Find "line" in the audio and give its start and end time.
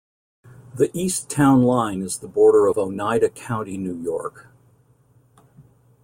1.61-2.01